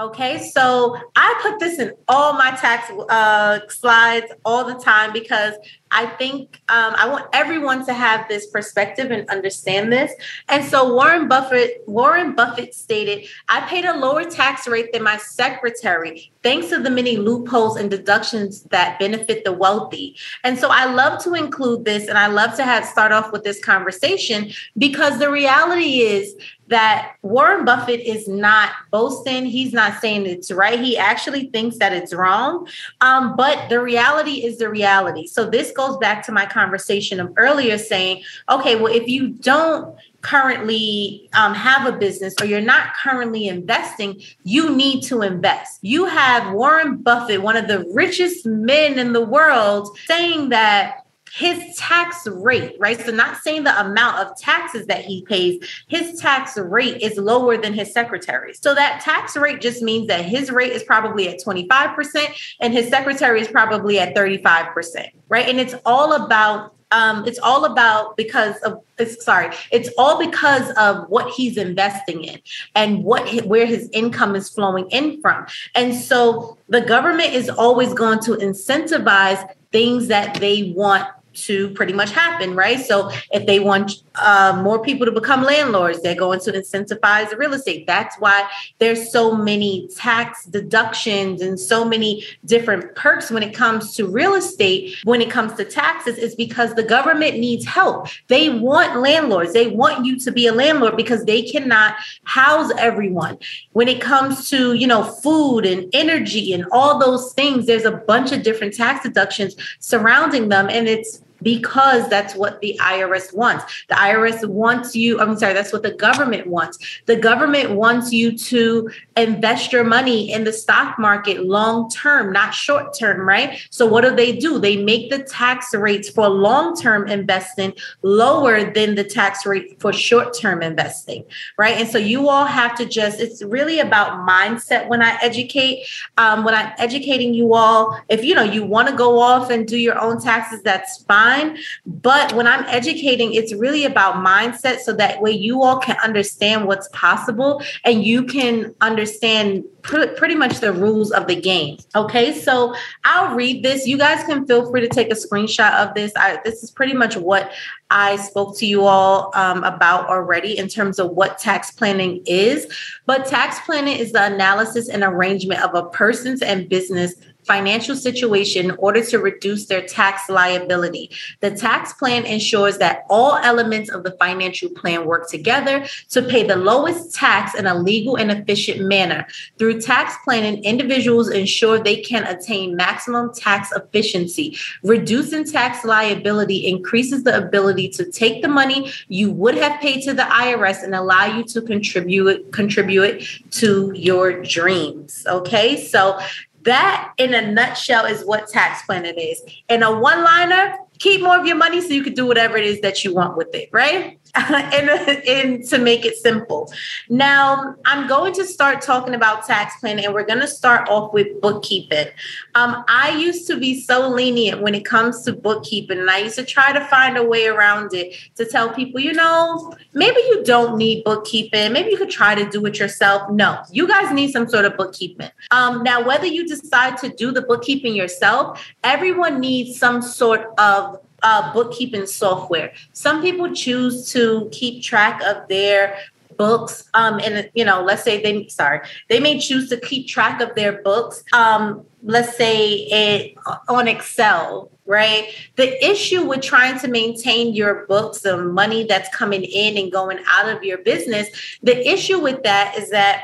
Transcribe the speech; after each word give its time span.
Okay, 0.00 0.38
so 0.38 0.96
I 1.14 1.38
put 1.40 1.60
this 1.60 1.78
in 1.78 1.92
all 2.08 2.32
my 2.32 2.50
tax 2.50 2.90
uh, 3.08 3.60
slides 3.68 4.26
all 4.44 4.64
the 4.64 4.74
time 4.74 5.12
because 5.12 5.54
I 5.94 6.06
think 6.06 6.60
um, 6.68 6.94
I 6.96 7.08
want 7.08 7.26
everyone 7.32 7.86
to 7.86 7.94
have 7.94 8.28
this 8.28 8.46
perspective 8.48 9.10
and 9.12 9.28
understand 9.30 9.92
this. 9.92 10.12
And 10.48 10.64
so 10.64 10.92
Warren 10.92 11.28
Buffett, 11.28 11.84
Warren 11.86 12.34
Buffett 12.34 12.74
stated, 12.74 13.28
"I 13.48 13.60
paid 13.62 13.84
a 13.84 13.96
lower 13.96 14.24
tax 14.24 14.66
rate 14.66 14.92
than 14.92 15.04
my 15.04 15.16
secretary, 15.16 16.32
thanks 16.42 16.68
to 16.70 16.80
the 16.80 16.90
many 16.90 17.16
loopholes 17.16 17.76
and 17.76 17.90
deductions 17.90 18.64
that 18.64 18.98
benefit 18.98 19.44
the 19.44 19.52
wealthy." 19.52 20.16
And 20.42 20.58
so 20.58 20.68
I 20.70 20.84
love 20.92 21.22
to 21.24 21.34
include 21.34 21.84
this, 21.84 22.08
and 22.08 22.18
I 22.18 22.26
love 22.26 22.56
to 22.56 22.64
have 22.64 22.84
start 22.84 23.12
off 23.12 23.32
with 23.32 23.44
this 23.44 23.64
conversation 23.64 24.50
because 24.76 25.18
the 25.18 25.30
reality 25.30 26.00
is 26.00 26.34
that 26.68 27.16
Warren 27.20 27.64
Buffett 27.64 28.00
is 28.00 28.26
not 28.26 28.70
boasting. 28.90 29.44
He's 29.44 29.72
not 29.72 30.00
saying 30.00 30.24
it's 30.26 30.50
right. 30.50 30.80
He 30.80 30.96
actually 30.96 31.50
thinks 31.50 31.76
that 31.78 31.92
it's 31.92 32.14
wrong. 32.14 32.66
Um, 33.02 33.36
but 33.36 33.68
the 33.68 33.80
reality 33.80 34.44
is 34.44 34.58
the 34.58 34.70
reality. 34.70 35.26
So 35.26 35.44
this 35.44 35.72
goes 35.72 35.83
back 35.92 36.24
to 36.26 36.32
my 36.32 36.46
conversation 36.46 37.20
of 37.20 37.32
earlier 37.36 37.78
saying, 37.78 38.22
okay, 38.48 38.76
well, 38.76 38.92
if 38.92 39.08
you 39.08 39.28
don't 39.28 39.96
currently 40.22 41.28
um, 41.34 41.54
have 41.54 41.86
a 41.86 41.96
business 41.96 42.34
or 42.40 42.46
you're 42.46 42.60
not 42.60 42.94
currently 42.94 43.46
investing, 43.46 44.20
you 44.42 44.74
need 44.74 45.02
to 45.02 45.22
invest. 45.22 45.78
You 45.82 46.06
have 46.06 46.52
Warren 46.52 46.96
Buffett, 46.96 47.42
one 47.42 47.56
of 47.56 47.68
the 47.68 47.88
richest 47.92 48.46
men 48.46 48.98
in 48.98 49.12
the 49.12 49.24
world, 49.24 49.96
saying 50.06 50.48
that 50.48 51.03
his 51.34 51.76
tax 51.76 52.28
rate, 52.28 52.76
right? 52.78 53.00
So, 53.04 53.10
not 53.10 53.38
saying 53.38 53.64
the 53.64 53.80
amount 53.80 54.18
of 54.18 54.36
taxes 54.38 54.86
that 54.86 55.04
he 55.04 55.22
pays, 55.22 55.68
his 55.88 56.20
tax 56.20 56.56
rate 56.56 57.02
is 57.02 57.18
lower 57.18 57.56
than 57.56 57.74
his 57.74 57.92
secretary's. 57.92 58.60
So, 58.62 58.72
that 58.74 59.00
tax 59.00 59.36
rate 59.36 59.60
just 59.60 59.82
means 59.82 60.06
that 60.06 60.24
his 60.24 60.52
rate 60.52 60.70
is 60.70 60.84
probably 60.84 61.28
at 61.28 61.40
25% 61.40 62.56
and 62.60 62.72
his 62.72 62.88
secretary 62.88 63.40
is 63.40 63.48
probably 63.48 63.98
at 63.98 64.14
35%, 64.14 65.10
right? 65.28 65.48
And 65.48 65.58
it's 65.58 65.74
all 65.84 66.12
about 66.12 66.72
um, 66.92 67.26
it's 67.26 67.40
all 67.40 67.64
about 67.64 68.16
because 68.16 68.56
of 68.58 68.80
sorry 69.18 69.52
it's 69.72 69.90
all 69.98 70.24
because 70.24 70.70
of 70.76 71.08
what 71.08 71.32
he's 71.32 71.56
investing 71.56 72.22
in 72.22 72.38
and 72.76 73.02
what 73.02 73.28
where 73.46 73.66
his 73.66 73.88
income 73.92 74.36
is 74.36 74.48
flowing 74.48 74.88
in 74.90 75.20
from 75.20 75.44
and 75.74 75.92
so 75.94 76.56
the 76.68 76.82
government 76.82 77.32
is 77.32 77.50
always 77.50 77.92
going 77.94 78.20
to 78.20 78.32
incentivize 78.32 79.48
things 79.72 80.06
that 80.06 80.34
they 80.36 80.72
want 80.76 81.08
to 81.34 81.70
pretty 81.70 81.92
much 81.92 82.10
happen, 82.10 82.54
right? 82.54 82.80
So 82.80 83.10
if 83.32 83.46
they 83.46 83.60
want 83.60 84.02
uh, 84.16 84.60
more 84.62 84.82
people 84.82 85.06
to 85.06 85.12
become 85.12 85.42
landlords, 85.42 86.02
they're 86.02 86.14
going 86.14 86.40
to 86.40 86.52
incentivize 86.52 87.30
the 87.30 87.36
real 87.36 87.52
estate. 87.52 87.86
That's 87.86 88.16
why 88.18 88.48
there's 88.78 89.10
so 89.10 89.36
many 89.36 89.88
tax 89.96 90.44
deductions 90.46 91.42
and 91.42 91.58
so 91.58 91.84
many 91.84 92.24
different 92.44 92.94
perks 92.94 93.30
when 93.30 93.42
it 93.42 93.54
comes 93.54 93.94
to 93.96 94.06
real 94.06 94.34
estate. 94.34 94.96
When 95.04 95.20
it 95.20 95.30
comes 95.30 95.54
to 95.54 95.64
taxes, 95.64 96.18
is 96.18 96.34
because 96.34 96.74
the 96.74 96.82
government 96.82 97.38
needs 97.38 97.64
help. 97.64 98.08
They 98.28 98.50
want 98.50 99.00
landlords. 99.00 99.52
They 99.52 99.68
want 99.68 100.04
you 100.04 100.18
to 100.20 100.32
be 100.32 100.46
a 100.46 100.52
landlord 100.52 100.96
because 100.96 101.24
they 101.24 101.42
cannot 101.42 101.94
house 102.24 102.70
everyone. 102.78 103.38
When 103.72 103.88
it 103.88 104.00
comes 104.00 104.48
to 104.50 104.74
you 104.74 104.86
know 104.86 105.02
food 105.02 105.66
and 105.66 105.88
energy 105.92 106.52
and 106.52 106.64
all 106.72 106.98
those 106.98 107.32
things, 107.34 107.66
there's 107.66 107.84
a 107.84 107.92
bunch 107.92 108.32
of 108.32 108.42
different 108.42 108.74
tax 108.74 109.02
deductions 109.02 109.56
surrounding 109.80 110.48
them, 110.48 110.68
and 110.70 110.88
it's 110.88 111.20
because 111.44 112.08
that's 112.08 112.34
what 112.34 112.60
the 112.60 112.76
IRS 112.80 113.32
wants. 113.32 113.64
The 113.88 113.94
IRS 113.94 114.48
wants 114.48 114.96
you, 114.96 115.20
I'm 115.20 115.38
sorry, 115.38 115.52
that's 115.52 115.72
what 115.72 115.82
the 115.82 115.92
government 115.92 116.46
wants. 116.48 116.78
The 117.06 117.16
government 117.16 117.72
wants 117.72 118.12
you 118.12 118.36
to 118.36 118.90
invest 119.16 119.72
your 119.72 119.84
money 119.84 120.32
in 120.32 120.44
the 120.44 120.52
stock 120.52 120.98
market 120.98 121.44
long 121.44 121.90
term, 121.90 122.32
not 122.32 122.54
short 122.54 122.98
term, 122.98 123.28
right? 123.28 123.60
So 123.70 123.86
what 123.86 124.00
do 124.00 124.16
they 124.16 124.32
do? 124.32 124.58
They 124.58 124.82
make 124.82 125.10
the 125.10 125.22
tax 125.22 125.74
rates 125.74 126.08
for 126.08 126.28
long 126.28 126.74
term 126.74 127.06
investing 127.06 127.74
lower 128.02 128.72
than 128.72 128.94
the 128.94 129.04
tax 129.04 129.44
rate 129.44 129.78
for 129.80 129.92
short 129.92 130.36
term 130.36 130.62
investing, 130.62 131.24
right? 131.58 131.76
And 131.76 131.88
so 131.88 131.98
you 131.98 132.28
all 132.28 132.46
have 132.46 132.74
to 132.78 132.86
just, 132.86 133.20
it's 133.20 133.42
really 133.42 133.80
about 133.80 134.26
mindset 134.26 134.88
when 134.88 135.02
I 135.02 135.18
educate. 135.20 135.86
Um, 136.16 136.44
when 136.44 136.54
I'm 136.54 136.72
educating 136.78 137.34
you 137.34 137.54
all, 137.54 138.00
if 138.08 138.24
you 138.24 138.34
know 138.34 138.42
you 138.42 138.64
want 138.64 138.88
to 138.88 138.96
go 138.96 139.18
off 139.18 139.50
and 139.50 139.66
do 139.66 139.76
your 139.76 140.00
own 140.00 140.18
taxes, 140.20 140.62
that's 140.62 141.02
fine 141.04 141.33
fine. 141.34 141.58
But 141.86 142.32
when 142.34 142.46
I'm 142.46 142.64
educating, 142.66 143.34
it's 143.34 143.54
really 143.54 143.84
about 143.84 144.16
mindset 144.16 144.78
so 144.80 144.92
that 144.94 145.20
way 145.20 145.30
you 145.30 145.62
all 145.62 145.78
can 145.78 145.96
understand 146.02 146.66
what's 146.66 146.88
possible 146.92 147.62
and 147.84 148.04
you 148.04 148.24
can 148.24 148.74
understand 148.80 149.64
pr- 149.82 150.06
pretty 150.16 150.34
much 150.34 150.60
the 150.60 150.72
rules 150.72 151.12
of 151.12 151.26
the 151.26 151.36
game. 151.36 151.78
Okay, 151.94 152.38
so 152.38 152.74
I'll 153.04 153.34
read 153.34 153.62
this. 153.62 153.86
You 153.86 153.98
guys 153.98 154.24
can 154.24 154.46
feel 154.46 154.70
free 154.70 154.80
to 154.80 154.88
take 154.88 155.10
a 155.10 155.16
screenshot 155.16 155.72
of 155.74 155.94
this. 155.94 156.12
I, 156.16 156.40
this 156.44 156.62
is 156.62 156.70
pretty 156.70 156.94
much 156.94 157.16
what 157.16 157.52
I 157.90 158.16
spoke 158.16 158.56
to 158.58 158.66
you 158.66 158.86
all 158.86 159.30
um, 159.34 159.62
about 159.62 160.08
already 160.08 160.58
in 160.58 160.68
terms 160.68 160.98
of 160.98 161.10
what 161.10 161.38
tax 161.38 161.70
planning 161.70 162.22
is. 162.26 162.66
But 163.06 163.26
tax 163.26 163.60
planning 163.64 163.96
is 163.96 164.12
the 164.12 164.24
analysis 164.24 164.88
and 164.88 165.04
arrangement 165.04 165.62
of 165.62 165.74
a 165.74 165.88
person's 165.90 166.42
and 166.42 166.68
business 166.68 167.14
financial 167.46 167.96
situation 167.96 168.70
in 168.70 168.76
order 168.78 169.04
to 169.04 169.18
reduce 169.18 169.66
their 169.66 169.82
tax 169.86 170.28
liability. 170.28 171.10
The 171.40 171.50
tax 171.50 171.92
plan 171.92 172.24
ensures 172.24 172.78
that 172.78 173.04
all 173.08 173.36
elements 173.36 173.90
of 173.90 174.02
the 174.02 174.12
financial 174.12 174.70
plan 174.70 175.06
work 175.06 175.28
together 175.28 175.86
to 176.10 176.22
pay 176.22 176.46
the 176.46 176.56
lowest 176.56 177.14
tax 177.14 177.54
in 177.54 177.66
a 177.66 177.74
legal 177.74 178.16
and 178.16 178.30
efficient 178.30 178.80
manner. 178.80 179.26
Through 179.58 179.80
tax 179.80 180.14
planning, 180.24 180.62
individuals 180.64 181.30
ensure 181.30 181.78
they 181.78 181.96
can 181.96 182.24
attain 182.24 182.76
maximum 182.76 183.32
tax 183.34 183.72
efficiency. 183.72 184.56
Reducing 184.82 185.44
tax 185.44 185.84
liability 185.84 186.66
increases 186.66 187.24
the 187.24 187.36
ability 187.36 187.88
to 187.90 188.10
take 188.10 188.42
the 188.42 188.48
money 188.48 188.90
you 189.08 189.30
would 189.30 189.56
have 189.56 189.80
paid 189.80 190.02
to 190.02 190.14
the 190.14 190.22
IRS 190.22 190.82
and 190.82 190.94
allow 190.94 191.24
you 191.24 191.44
to 191.44 191.62
contribute 191.62 192.52
contribute 192.52 193.02
it 193.02 193.50
to 193.52 193.92
your 193.94 194.42
dreams. 194.42 195.26
Okay? 195.28 195.84
So 195.84 196.18
that, 196.64 197.12
in 197.18 197.34
a 197.34 197.50
nutshell, 197.50 198.04
is 198.04 198.24
what 198.24 198.48
tax 198.48 198.82
planning 198.86 199.14
is. 199.16 199.42
In 199.68 199.82
a 199.82 199.98
one 199.98 200.22
liner, 200.24 200.76
keep 200.98 201.22
more 201.22 201.38
of 201.38 201.46
your 201.46 201.56
money 201.56 201.80
so 201.80 201.88
you 201.88 202.02
can 202.02 202.14
do 202.14 202.26
whatever 202.26 202.56
it 202.56 202.64
is 202.64 202.80
that 202.80 203.04
you 203.04 203.14
want 203.14 203.36
with 203.36 203.54
it, 203.54 203.68
right? 203.72 204.18
and, 204.50 204.90
and 205.28 205.64
to 205.64 205.78
make 205.78 206.04
it 206.04 206.16
simple. 206.16 206.72
Now, 207.08 207.76
I'm 207.84 208.08
going 208.08 208.32
to 208.34 208.44
start 208.44 208.82
talking 208.82 209.14
about 209.14 209.46
tax 209.46 209.74
planning, 209.78 210.04
and 210.04 210.12
we're 210.12 210.26
going 210.26 210.40
to 210.40 210.48
start 210.48 210.88
off 210.88 211.12
with 211.12 211.40
bookkeeping. 211.40 212.08
Um, 212.56 212.84
I 212.88 213.10
used 213.16 213.46
to 213.46 213.56
be 213.56 213.80
so 213.80 214.08
lenient 214.08 214.60
when 214.60 214.74
it 214.74 214.84
comes 214.84 215.22
to 215.22 215.32
bookkeeping, 215.32 216.00
and 216.00 216.10
I 216.10 216.18
used 216.18 216.34
to 216.34 216.44
try 216.44 216.72
to 216.72 216.84
find 216.86 217.16
a 217.16 217.22
way 217.22 217.46
around 217.46 217.94
it 217.94 218.16
to 218.34 218.44
tell 218.44 218.70
people, 218.70 219.00
you 219.00 219.12
know, 219.12 219.72
maybe 219.92 220.16
you 220.16 220.42
don't 220.42 220.76
need 220.76 221.04
bookkeeping. 221.04 221.72
Maybe 221.72 221.90
you 221.90 221.96
could 221.96 222.10
try 222.10 222.34
to 222.34 222.48
do 222.48 222.66
it 222.66 222.80
yourself. 222.80 223.30
No, 223.30 223.62
you 223.70 223.86
guys 223.86 224.12
need 224.12 224.32
some 224.32 224.48
sort 224.48 224.64
of 224.64 224.76
bookkeeping. 224.76 225.30
Um, 225.52 225.84
now, 225.84 226.04
whether 226.04 226.26
you 226.26 226.44
decide 226.44 226.96
to 226.98 227.08
do 227.08 227.30
the 227.30 227.42
bookkeeping 227.42 227.94
yourself, 227.94 228.60
everyone 228.82 229.38
needs 229.38 229.78
some 229.78 230.02
sort 230.02 230.48
of 230.58 230.98
uh, 231.24 231.52
bookkeeping 231.52 232.06
software. 232.06 232.72
Some 232.92 233.22
people 233.22 233.52
choose 233.52 234.12
to 234.12 234.48
keep 234.52 234.82
track 234.82 235.20
of 235.22 235.48
their 235.48 235.98
books 236.36 236.90
um 236.94 237.20
and 237.20 237.48
you 237.54 237.64
know 237.64 237.80
let's 237.80 238.02
say 238.02 238.20
they 238.20 238.48
sorry 238.48 238.80
they 239.08 239.20
may 239.20 239.38
choose 239.38 239.68
to 239.68 239.78
keep 239.78 240.08
track 240.08 240.40
of 240.40 240.52
their 240.56 240.82
books 240.82 241.22
um 241.32 241.86
let's 242.02 242.36
say 242.36 242.74
it 242.90 243.36
on 243.68 243.86
excel 243.86 244.68
right 244.84 245.32
the 245.54 245.84
issue 245.88 246.24
with 246.24 246.42
trying 246.42 246.76
to 246.76 246.88
maintain 246.88 247.54
your 247.54 247.86
books 247.86 248.22
the 248.22 248.36
money 248.36 248.82
that's 248.82 249.08
coming 249.14 249.44
in 249.44 249.78
and 249.78 249.92
going 249.92 250.18
out 250.26 250.48
of 250.48 250.64
your 250.64 250.78
business 250.78 251.28
the 251.62 251.88
issue 251.88 252.18
with 252.18 252.42
that 252.42 252.76
is 252.76 252.90
that 252.90 253.22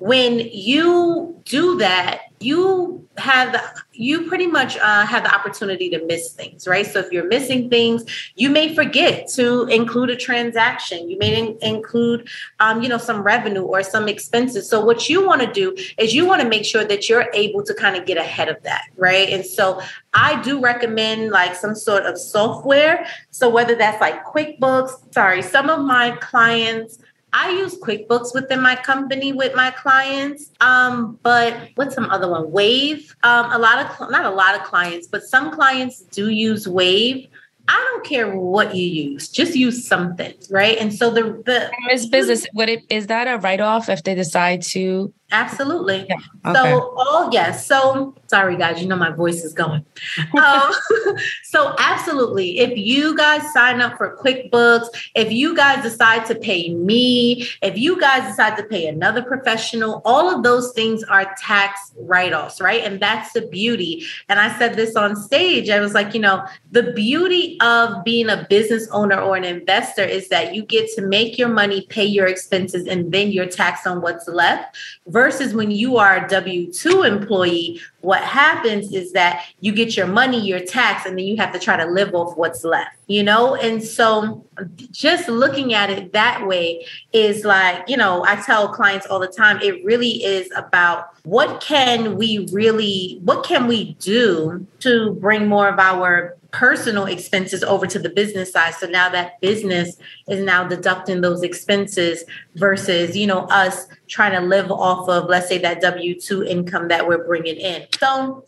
when 0.00 0.38
you 0.38 1.40
do 1.44 1.76
that, 1.76 2.22
you 2.40 3.06
have 3.20 3.82
you 3.92 4.26
pretty 4.28 4.46
much 4.46 4.76
uh, 4.78 5.04
have 5.04 5.22
the 5.22 5.34
opportunity 5.34 5.90
to 5.90 6.04
miss 6.06 6.32
things, 6.32 6.66
right? 6.66 6.86
So 6.86 7.00
if 7.00 7.12
you're 7.12 7.28
missing 7.28 7.68
things, 7.68 8.04
you 8.34 8.48
may 8.48 8.74
forget 8.74 9.28
to 9.34 9.64
include 9.66 10.10
a 10.10 10.16
transaction. 10.16 11.08
You 11.08 11.18
may 11.18 11.38
in- 11.38 11.58
include, 11.60 12.28
um, 12.60 12.82
you 12.82 12.88
know, 12.88 12.98
some 12.98 13.22
revenue 13.22 13.62
or 13.62 13.82
some 13.82 14.08
expenses. 14.08 14.68
So 14.68 14.82
what 14.82 15.08
you 15.08 15.24
want 15.24 15.42
to 15.42 15.52
do 15.52 15.76
is 15.98 16.14
you 16.14 16.24
want 16.24 16.40
to 16.40 16.48
make 16.48 16.64
sure 16.64 16.84
that 16.84 17.08
you're 17.08 17.28
able 17.34 17.62
to 17.64 17.74
kind 17.74 17.94
of 17.94 18.06
get 18.06 18.16
ahead 18.16 18.48
of 18.48 18.62
that, 18.62 18.84
right? 18.96 19.28
And 19.28 19.44
so 19.44 19.80
I 20.14 20.40
do 20.42 20.60
recommend 20.60 21.30
like 21.30 21.54
some 21.54 21.74
sort 21.74 22.04
of 22.06 22.18
software. 22.18 23.06
So 23.30 23.48
whether 23.50 23.74
that's 23.74 24.00
like 24.00 24.24
QuickBooks, 24.24 25.12
sorry, 25.12 25.42
some 25.42 25.68
of 25.68 25.84
my 25.84 26.12
clients 26.12 26.98
I 27.32 27.50
use 27.50 27.78
QuickBooks 27.78 28.34
within 28.34 28.60
my 28.60 28.76
company 28.76 29.32
with 29.32 29.54
my 29.54 29.70
clients. 29.70 30.50
Um, 30.60 31.18
but 31.22 31.56
what's 31.76 31.94
some 31.94 32.10
other 32.10 32.28
one? 32.28 32.50
Wave. 32.50 33.14
Um, 33.22 33.52
a 33.52 33.58
lot 33.58 33.84
of 33.84 34.10
not 34.10 34.24
a 34.24 34.30
lot 34.30 34.54
of 34.54 34.62
clients, 34.64 35.06
but 35.06 35.22
some 35.22 35.50
clients 35.52 36.00
do 36.02 36.28
use 36.28 36.66
Wave. 36.66 37.28
I 37.68 37.90
don't 37.92 38.04
care 38.04 38.36
what 38.36 38.74
you 38.74 38.84
use, 38.84 39.28
just 39.28 39.54
use 39.54 39.86
something, 39.86 40.34
right? 40.50 40.76
And 40.78 40.92
so 40.92 41.10
the 41.10 41.22
the 41.46 41.70
Miss 41.86 42.06
Business, 42.06 42.46
would 42.54 42.68
it 42.68 42.82
is 42.90 43.06
that 43.06 43.28
a 43.28 43.38
write 43.38 43.60
off 43.60 43.88
if 43.88 44.02
they 44.02 44.14
decide 44.16 44.62
to 44.62 45.12
Absolutely. 45.32 46.06
Yeah, 46.08 46.16
okay. 46.44 46.72
So, 46.72 46.94
oh 46.96 47.28
yes. 47.32 47.66
So, 47.66 48.14
sorry 48.26 48.56
guys, 48.56 48.80
you 48.80 48.88
know 48.88 48.96
my 48.96 49.10
voice 49.10 49.44
is 49.44 49.52
going. 49.52 49.84
um, 50.42 50.72
so, 51.44 51.74
absolutely. 51.78 52.58
If 52.58 52.76
you 52.76 53.16
guys 53.16 53.52
sign 53.52 53.80
up 53.80 53.96
for 53.96 54.16
QuickBooks, 54.16 54.88
if 55.14 55.30
you 55.30 55.54
guys 55.56 55.82
decide 55.82 56.26
to 56.26 56.34
pay 56.34 56.74
me, 56.74 57.46
if 57.62 57.78
you 57.78 58.00
guys 58.00 58.28
decide 58.28 58.56
to 58.56 58.64
pay 58.64 58.86
another 58.86 59.22
professional, 59.22 60.02
all 60.04 60.34
of 60.34 60.42
those 60.42 60.72
things 60.72 61.04
are 61.04 61.32
tax 61.38 61.92
write-offs, 61.96 62.60
right? 62.60 62.84
And 62.84 63.00
that's 63.00 63.32
the 63.32 63.42
beauty. 63.42 64.04
And 64.28 64.40
I 64.40 64.56
said 64.58 64.74
this 64.74 64.96
on 64.96 65.14
stage. 65.16 65.70
I 65.70 65.80
was 65.80 65.94
like, 65.94 66.14
you 66.14 66.20
know, 66.20 66.44
the 66.72 66.92
beauty 66.92 67.58
of 67.60 68.02
being 68.04 68.28
a 68.28 68.46
business 68.48 68.88
owner 68.90 69.20
or 69.20 69.36
an 69.36 69.44
investor 69.44 70.02
is 70.02 70.28
that 70.28 70.54
you 70.54 70.62
get 70.64 70.90
to 70.94 71.02
make 71.02 71.38
your 71.38 71.48
money, 71.48 71.86
pay 71.88 72.04
your 72.04 72.26
expenses, 72.26 72.86
and 72.86 73.12
then 73.12 73.30
you're 73.30 73.46
taxed 73.46 73.86
on 73.86 74.00
what's 74.00 74.26
left 74.26 74.76
versus 75.20 75.52
when 75.52 75.70
you 75.70 75.98
are 75.98 76.24
a 76.24 76.28
W 76.28 76.72
2 76.72 77.02
employee, 77.02 77.78
what 78.00 78.22
happens 78.22 78.90
is 78.94 79.12
that 79.12 79.44
you 79.60 79.70
get 79.70 79.94
your 79.94 80.06
money, 80.06 80.40
your 80.40 80.60
tax, 80.60 81.04
and 81.04 81.18
then 81.18 81.26
you 81.26 81.36
have 81.36 81.52
to 81.52 81.58
try 81.58 81.76
to 81.76 81.84
live 81.84 82.14
off 82.14 82.38
what's 82.38 82.64
left, 82.64 82.96
you 83.10 83.24
know? 83.24 83.56
And 83.56 83.82
so 83.82 84.46
just 84.92 85.28
looking 85.28 85.74
at 85.74 85.90
it 85.90 86.12
that 86.12 86.46
way 86.46 86.86
is 87.12 87.44
like, 87.44 87.88
you 87.88 87.96
know, 87.96 88.24
I 88.24 88.36
tell 88.36 88.68
clients 88.68 89.04
all 89.06 89.18
the 89.18 89.26
time, 89.26 89.60
it 89.60 89.84
really 89.84 90.22
is 90.22 90.48
about 90.54 91.08
what 91.24 91.60
can 91.60 92.16
we 92.16 92.48
really, 92.52 93.18
what 93.24 93.44
can 93.44 93.66
we 93.66 93.94
do 93.94 94.64
to 94.78 95.14
bring 95.14 95.48
more 95.48 95.68
of 95.68 95.80
our 95.80 96.36
personal 96.52 97.06
expenses 97.06 97.64
over 97.64 97.86
to 97.86 97.98
the 97.98 98.10
business 98.10 98.52
side 98.52 98.74
so 98.74 98.84
now 98.88 99.08
that 99.08 99.40
business 99.40 99.96
is 100.28 100.44
now 100.44 100.66
deducting 100.66 101.20
those 101.20 101.44
expenses 101.44 102.24
versus 102.56 103.16
you 103.16 103.24
know 103.24 103.42
us 103.50 103.86
trying 104.08 104.32
to 104.32 104.40
live 104.40 104.68
off 104.68 105.08
of 105.08 105.28
let's 105.28 105.46
say 105.46 105.58
that 105.58 105.80
w2 105.80 106.44
income 106.48 106.88
that 106.88 107.06
we're 107.06 107.24
bringing 107.24 107.54
in 107.54 107.86
so 108.00 108.44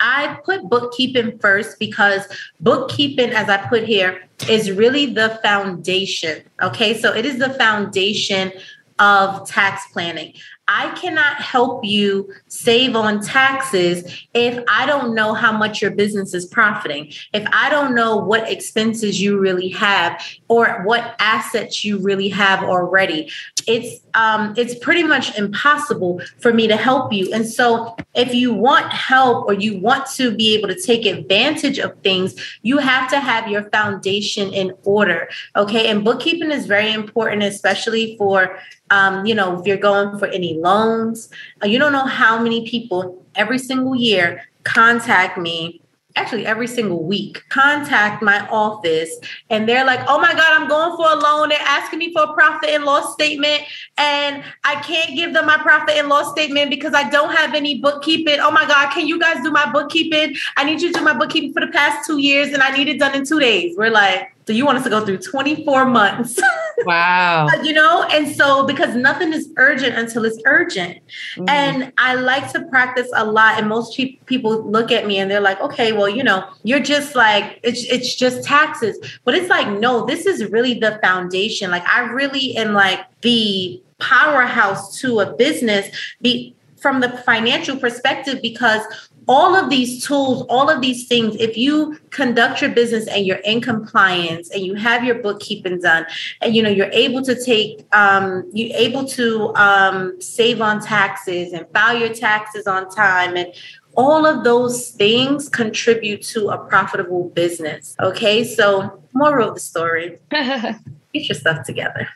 I 0.00 0.38
put 0.44 0.68
bookkeeping 0.68 1.38
first 1.38 1.78
because 1.78 2.26
bookkeeping, 2.60 3.30
as 3.30 3.48
I 3.48 3.58
put 3.68 3.84
here, 3.84 4.22
is 4.48 4.70
really 4.70 5.06
the 5.06 5.38
foundation. 5.42 6.42
Okay, 6.62 6.98
so 6.98 7.14
it 7.14 7.24
is 7.24 7.38
the 7.38 7.50
foundation 7.54 8.52
of 8.98 9.46
tax 9.48 9.86
planning. 9.92 10.32
I 10.68 10.90
cannot 10.96 11.36
help 11.36 11.84
you 11.84 12.32
save 12.48 12.96
on 12.96 13.20
taxes 13.20 14.26
if 14.34 14.62
I 14.68 14.84
don't 14.84 15.14
know 15.14 15.32
how 15.32 15.52
much 15.52 15.80
your 15.80 15.92
business 15.92 16.34
is 16.34 16.44
profiting, 16.46 17.12
if 17.32 17.46
I 17.52 17.70
don't 17.70 17.94
know 17.94 18.16
what 18.16 18.50
expenses 18.50 19.20
you 19.20 19.38
really 19.38 19.68
have 19.68 20.20
or 20.48 20.82
what 20.82 21.14
assets 21.20 21.84
you 21.84 21.98
really 21.98 22.28
have 22.30 22.64
already. 22.64 23.30
It's 23.66 24.00
um, 24.14 24.54
it's 24.56 24.74
pretty 24.76 25.02
much 25.02 25.36
impossible 25.36 26.20
for 26.38 26.52
me 26.52 26.66
to 26.68 26.76
help 26.76 27.12
you. 27.12 27.32
And 27.32 27.46
so, 27.46 27.96
if 28.14 28.34
you 28.34 28.54
want 28.54 28.92
help 28.92 29.46
or 29.46 29.52
you 29.54 29.78
want 29.78 30.06
to 30.14 30.34
be 30.34 30.54
able 30.54 30.68
to 30.68 30.80
take 30.80 31.04
advantage 31.04 31.78
of 31.78 31.98
things, 32.02 32.34
you 32.62 32.78
have 32.78 33.10
to 33.10 33.20
have 33.20 33.48
your 33.48 33.68
foundation 33.70 34.52
in 34.52 34.72
order. 34.84 35.28
Okay, 35.56 35.88
and 35.88 36.04
bookkeeping 36.04 36.50
is 36.50 36.66
very 36.66 36.92
important, 36.92 37.42
especially 37.42 38.16
for 38.16 38.58
um, 38.90 39.26
you 39.26 39.34
know, 39.34 39.58
if 39.58 39.66
you're 39.66 39.76
going 39.76 40.18
for 40.18 40.26
any 40.28 40.54
loans, 40.54 41.28
uh, 41.62 41.66
you 41.66 41.78
don't 41.78 41.92
know 41.92 42.06
how 42.06 42.40
many 42.40 42.68
people 42.68 43.24
every 43.34 43.58
single 43.58 43.96
year 43.96 44.44
contact 44.62 45.38
me 45.38 45.80
actually 46.16 46.46
every 46.46 46.66
single 46.66 47.04
week 47.04 47.42
contact 47.50 48.22
my 48.22 48.46
office 48.48 49.14
and 49.50 49.68
they're 49.68 49.84
like 49.84 50.00
oh 50.08 50.18
my 50.18 50.32
god 50.32 50.60
i'm 50.60 50.68
going 50.68 50.96
for 50.96 51.10
a 51.10 51.14
loan. 51.14 51.50
They're 51.50 51.58
asking 51.60 51.98
me 51.98 52.12
for 52.12 52.22
a 52.22 52.32
profit 52.32 52.70
and 52.70 52.84
loss 52.84 53.12
statement 53.12 53.62
and 53.98 54.42
i 54.64 54.76
can't 54.76 55.14
give 55.14 55.32
them 55.32 55.46
my 55.46 55.58
profit 55.58 55.96
and 55.96 56.08
loss 56.08 56.30
statement 56.30 56.70
because 56.70 56.94
i 56.94 57.08
don't 57.08 57.34
have 57.34 57.54
any 57.54 57.80
bookkeeping. 57.80 58.38
Oh 58.40 58.50
my 58.50 58.66
god 58.66 58.90
can 58.92 59.06
you 59.06 59.20
guys 59.20 59.42
do 59.42 59.50
my 59.50 59.70
bookkeeping? 59.70 60.36
I 60.56 60.64
need 60.64 60.80
you 60.80 60.92
to 60.92 60.98
do 60.98 61.04
my 61.04 61.16
bookkeeping 61.16 61.52
for 61.52 61.60
the 61.60 61.72
past 61.72 62.06
two 62.06 62.18
years 62.18 62.52
and 62.52 62.62
i 62.62 62.70
need 62.76 62.88
it 62.88 62.98
done 62.98 63.14
in 63.14 63.24
two 63.24 63.38
days. 63.38 63.76
We're 63.76 63.90
like 63.90 64.35
so 64.46 64.52
you 64.52 64.64
want 64.64 64.78
us 64.78 64.84
to 64.84 64.90
go 64.90 65.04
through 65.04 65.18
24 65.18 65.86
months. 65.86 66.40
Wow. 66.84 67.48
You 67.62 67.72
know 67.72 68.02
and 68.12 68.28
so 68.36 68.66
because 68.66 68.94
nothing 68.94 69.32
is 69.32 69.48
urgent 69.56 69.96
until 69.96 70.26
it's 70.26 70.38
urgent. 70.44 70.98
Mm. 71.36 71.48
and 71.48 71.92
i 71.96 72.14
like 72.14 72.52
to 72.52 72.62
practice 72.66 73.08
a 73.14 73.24
lot 73.24 73.58
and 73.58 73.66
most 73.66 73.98
people 74.26 74.62
look 74.62 74.92
at 74.92 75.06
me 75.06 75.18
and 75.18 75.30
they're 75.30 75.40
like 75.40 75.58
okay 75.62 75.92
well 75.92 76.08
you 76.08 76.22
know 76.22 76.46
you're 76.64 76.80
just 76.80 77.16
like 77.16 77.58
it's 77.62 77.84
it's 77.84 78.14
just 78.14 78.44
taxes. 78.44 78.98
But 79.24 79.34
it's 79.34 79.48
like 79.48 79.68
no 79.80 80.04
this 80.04 80.26
is 80.26 80.44
really 80.50 80.74
the 80.74 80.98
foundation. 81.02 81.70
Like 81.70 81.86
i 81.86 82.00
really 82.00 82.54
am 82.58 82.74
like 82.74 83.00
the 83.22 83.82
powerhouse 83.98 85.00
to 85.00 85.20
a 85.20 85.32
business 85.34 85.88
be 86.20 86.54
from 86.76 87.00
the 87.00 87.08
financial 87.24 87.76
perspective 87.78 88.40
because 88.42 88.82
all 89.28 89.54
of 89.56 89.70
these 89.70 90.04
tools, 90.04 90.44
all 90.48 90.70
of 90.70 90.80
these 90.80 91.08
things, 91.08 91.36
if 91.36 91.56
you 91.56 91.98
conduct 92.10 92.60
your 92.60 92.70
business 92.70 93.06
and 93.08 93.26
you're 93.26 93.38
in 93.38 93.60
compliance 93.60 94.50
and 94.50 94.64
you 94.64 94.74
have 94.74 95.04
your 95.04 95.16
bookkeeping 95.16 95.80
done, 95.80 96.06
and 96.40 96.54
you 96.54 96.62
know 96.62 96.70
you're 96.70 96.92
able 96.92 97.22
to 97.22 97.34
take, 97.42 97.86
um, 97.94 98.48
you're 98.52 98.76
able 98.76 99.04
to 99.04 99.54
um, 99.56 100.20
save 100.20 100.60
on 100.60 100.80
taxes 100.80 101.52
and 101.52 101.66
file 101.72 101.98
your 101.98 102.12
taxes 102.12 102.66
on 102.66 102.88
time, 102.88 103.36
and 103.36 103.52
all 103.96 104.26
of 104.26 104.44
those 104.44 104.90
things 104.90 105.48
contribute 105.48 106.22
to 106.22 106.48
a 106.48 106.58
profitable 106.58 107.28
business. 107.30 107.96
Okay, 108.00 108.44
so 108.44 109.02
moral 109.12 109.48
of 109.48 109.54
the 109.54 109.60
story: 109.60 110.18
get 110.30 111.28
your 111.28 111.36
stuff 111.36 111.64
together. 111.64 112.08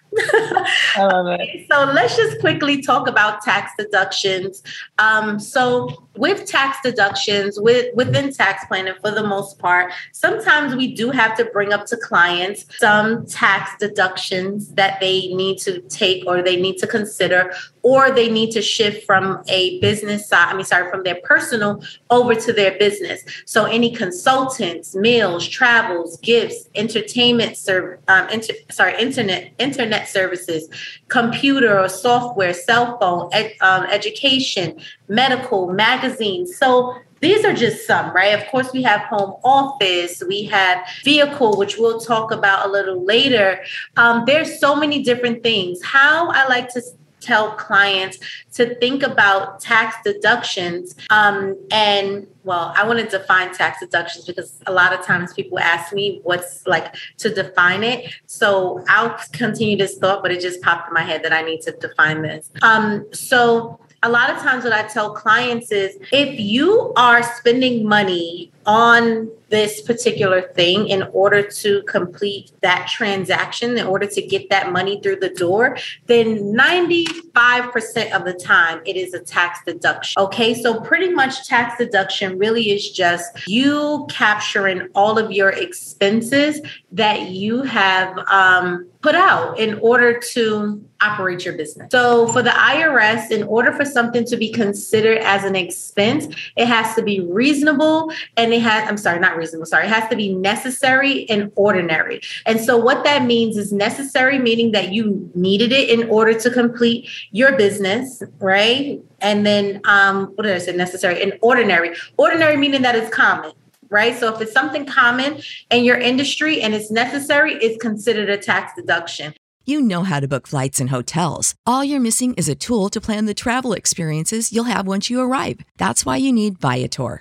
I 0.96 1.04
love 1.04 1.26
it. 1.40 1.66
So 1.70 1.84
let's 1.84 2.16
just 2.16 2.40
quickly 2.40 2.82
talk 2.82 3.08
about 3.08 3.42
tax 3.42 3.72
deductions. 3.78 4.62
Um, 4.98 5.38
so 5.38 6.08
with 6.20 6.44
tax 6.44 6.78
deductions, 6.82 7.58
with 7.58 7.94
within 7.94 8.32
tax 8.32 8.64
planning, 8.68 8.94
for 9.00 9.10
the 9.10 9.26
most 9.26 9.58
part, 9.58 9.92
sometimes 10.12 10.76
we 10.76 10.94
do 10.94 11.10
have 11.10 11.36
to 11.38 11.44
bring 11.46 11.72
up 11.72 11.86
to 11.86 11.96
clients 11.96 12.66
some 12.78 13.26
tax 13.26 13.70
deductions 13.80 14.68
that 14.74 15.00
they 15.00 15.32
need 15.34 15.58
to 15.58 15.80
take 15.88 16.24
or 16.26 16.42
they 16.42 16.60
need 16.60 16.76
to 16.76 16.86
consider, 16.86 17.52
or 17.82 18.10
they 18.10 18.28
need 18.28 18.50
to 18.50 18.60
shift 18.60 19.06
from 19.06 19.42
a 19.48 19.80
business 19.80 20.28
side. 20.28 20.48
I 20.50 20.54
mean, 20.54 20.64
sorry, 20.64 20.90
from 20.90 21.02
their 21.02 21.18
personal 21.24 21.82
over 22.10 22.34
to 22.34 22.52
their 22.52 22.78
business. 22.78 23.24
So 23.46 23.64
any 23.64 23.90
consultants, 23.94 24.94
meals, 24.94 25.48
travels, 25.48 26.18
gifts, 26.18 26.68
entertainment, 26.74 27.56
serv- 27.56 27.98
um, 28.08 28.28
inter- 28.28 28.60
sorry, 28.70 29.00
internet 29.00 29.52
internet 29.58 30.08
services, 30.08 30.68
computer 31.08 31.78
or 31.80 31.88
software, 31.88 32.52
cell 32.52 32.98
phone, 32.98 33.30
ed- 33.32 33.54
um, 33.62 33.84
education, 33.84 34.78
medical, 35.08 35.72
magazines. 36.10 36.56
So 36.56 36.96
these 37.20 37.44
are 37.44 37.52
just 37.52 37.86
some, 37.86 38.14
right? 38.14 38.38
Of 38.38 38.46
course, 38.48 38.72
we 38.72 38.82
have 38.82 39.02
home 39.02 39.36
office, 39.44 40.22
we 40.26 40.44
have 40.44 40.86
vehicle, 41.04 41.58
which 41.58 41.76
we'll 41.76 42.00
talk 42.00 42.32
about 42.32 42.66
a 42.66 42.70
little 42.70 43.04
later. 43.04 43.62
Um, 43.96 44.24
there's 44.26 44.58
so 44.58 44.74
many 44.74 45.02
different 45.02 45.42
things. 45.42 45.82
How 45.82 46.30
I 46.30 46.46
like 46.48 46.68
to 46.70 46.82
tell 47.20 47.50
clients 47.52 48.18
to 48.50 48.74
think 48.76 49.02
about 49.02 49.60
tax 49.60 49.94
deductions 50.02 50.94
um, 51.10 51.54
and 51.70 52.26
well 52.44 52.72
i 52.74 52.82
want 52.82 52.98
to 52.98 53.06
define 53.06 53.52
tax 53.52 53.78
deductions 53.78 54.24
because 54.24 54.58
a 54.66 54.72
lot 54.72 54.94
of 54.94 55.04
times 55.04 55.30
people 55.34 55.58
ask 55.58 55.92
me 55.92 56.20
what's 56.22 56.66
like 56.66 56.94
to 57.18 57.28
define 57.28 57.84
it 57.84 58.10
so 58.24 58.82
i'll 58.88 59.14
continue 59.32 59.76
this 59.76 59.98
thought 59.98 60.22
but 60.22 60.32
it 60.32 60.40
just 60.40 60.62
popped 60.62 60.88
in 60.88 60.94
my 60.94 61.02
head 61.02 61.22
that 61.22 61.30
i 61.30 61.42
need 61.42 61.60
to 61.60 61.72
define 61.72 62.22
this 62.22 62.50
um, 62.62 63.04
so 63.12 63.78
a 64.02 64.08
lot 64.08 64.30
of 64.30 64.38
times 64.38 64.64
what 64.64 64.72
I 64.72 64.82
tell 64.84 65.12
clients 65.12 65.70
is 65.70 65.98
if 66.12 66.40
you 66.40 66.92
are 66.96 67.22
spending 67.22 67.86
money 67.86 68.50
on 68.70 69.28
this 69.48 69.82
particular 69.82 70.42
thing 70.54 70.86
in 70.86 71.02
order 71.12 71.42
to 71.42 71.82
complete 71.82 72.52
that 72.62 72.86
transaction, 72.88 73.76
in 73.76 73.84
order 73.84 74.06
to 74.06 74.22
get 74.22 74.48
that 74.48 74.70
money 74.70 75.00
through 75.00 75.16
the 75.16 75.30
door, 75.30 75.76
then 76.06 76.54
95% 76.54 78.12
of 78.12 78.24
the 78.24 78.32
time 78.40 78.80
it 78.86 78.94
is 78.94 79.12
a 79.12 79.18
tax 79.18 79.58
deduction. 79.66 80.22
Okay, 80.22 80.54
so 80.54 80.80
pretty 80.80 81.10
much 81.12 81.48
tax 81.48 81.78
deduction 81.78 82.38
really 82.38 82.70
is 82.70 82.90
just 82.90 83.48
you 83.48 84.06
capturing 84.08 84.86
all 84.94 85.18
of 85.18 85.32
your 85.32 85.50
expenses 85.50 86.60
that 86.92 87.30
you 87.30 87.62
have 87.62 88.16
um, 88.28 88.88
put 89.02 89.16
out 89.16 89.58
in 89.58 89.78
order 89.80 90.18
to 90.18 90.84
operate 91.00 91.44
your 91.44 91.54
business. 91.54 91.88
So 91.90 92.28
for 92.28 92.42
the 92.42 92.50
IRS, 92.50 93.30
in 93.30 93.42
order 93.44 93.72
for 93.72 93.84
something 93.84 94.24
to 94.26 94.36
be 94.36 94.52
considered 94.52 95.18
as 95.18 95.44
an 95.44 95.56
expense, 95.56 96.26
it 96.56 96.66
has 96.66 96.94
to 96.96 97.02
be 97.02 97.20
reasonable 97.20 98.12
and 98.36 98.52
has, 98.60 98.88
I'm 98.88 98.96
sorry, 98.96 99.18
not 99.18 99.36
reasonable, 99.36 99.66
sorry, 99.66 99.86
it 99.86 99.90
has 99.90 100.08
to 100.10 100.16
be 100.16 100.34
necessary 100.34 101.28
and 101.28 101.50
ordinary. 101.56 102.20
And 102.46 102.60
so 102.60 102.76
what 102.76 103.04
that 103.04 103.24
means 103.24 103.56
is 103.56 103.72
necessary, 103.72 104.38
meaning 104.38 104.72
that 104.72 104.92
you 104.92 105.30
needed 105.34 105.72
it 105.72 105.88
in 105.88 106.08
order 106.08 106.38
to 106.38 106.50
complete 106.50 107.08
your 107.30 107.56
business, 107.56 108.22
right? 108.38 109.00
And 109.20 109.44
then 109.44 109.80
um, 109.84 110.26
what 110.34 110.44
did 110.44 110.54
I 110.54 110.58
say? 110.58 110.74
Necessary 110.74 111.22
and 111.22 111.38
ordinary. 111.42 111.96
Ordinary 112.16 112.56
meaning 112.56 112.82
that 112.82 112.94
it's 112.94 113.14
common 113.14 113.52
right? 113.90 114.16
So 114.16 114.32
if 114.32 114.40
it's 114.40 114.52
something 114.52 114.86
common 114.86 115.42
in 115.68 115.84
your 115.84 115.98
industry 115.98 116.62
and 116.62 116.74
it's 116.74 116.92
necessary, 116.92 117.54
it's 117.54 117.76
considered 117.82 118.30
a 118.30 118.38
tax 118.38 118.72
deduction. 118.76 119.34
You 119.66 119.82
know 119.82 120.04
how 120.04 120.20
to 120.20 120.26
book 120.26 120.46
flights 120.48 120.80
and 120.80 120.90
hotels. 120.90 121.54
All 121.66 121.84
you're 121.84 122.00
missing 122.00 122.34
is 122.34 122.48
a 122.48 122.54
tool 122.54 122.88
to 122.90 123.00
plan 123.00 123.26
the 123.26 123.34
travel 123.34 123.72
experiences 123.72 124.52
you'll 124.52 124.64
have 124.64 124.86
once 124.86 125.10
you 125.10 125.20
arrive. 125.20 125.60
That's 125.76 126.06
why 126.06 126.16
you 126.16 126.32
need 126.32 126.58
Viator. 126.58 127.20